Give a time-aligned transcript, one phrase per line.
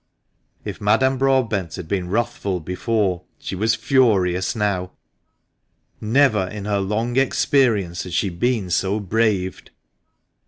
[0.65, 4.93] If Madame Broadbent had been wrathful before she was furious now.
[6.01, 9.69] Never in her long experience had she been so braved.